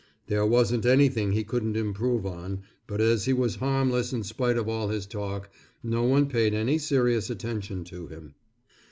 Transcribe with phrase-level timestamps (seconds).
[0.25, 4.67] There wasn't anything he couldn't improve on, but as he was harmless in spite of
[4.67, 5.51] all his talk,
[5.83, 8.33] no one paid any serious attention to him.